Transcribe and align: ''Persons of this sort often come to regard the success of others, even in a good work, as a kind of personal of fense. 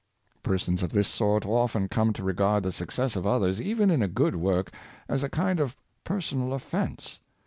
''Persons 0.41 0.81
of 0.81 0.89
this 0.89 1.07
sort 1.07 1.45
often 1.45 1.87
come 1.87 2.11
to 2.13 2.23
regard 2.23 2.63
the 2.63 2.71
success 2.71 3.15
of 3.15 3.27
others, 3.27 3.61
even 3.61 3.91
in 3.91 4.01
a 4.01 4.07
good 4.07 4.35
work, 4.35 4.73
as 5.07 5.21
a 5.21 5.29
kind 5.29 5.59
of 5.59 5.75
personal 6.05 6.53
of 6.53 6.63
fense. 6.63 7.19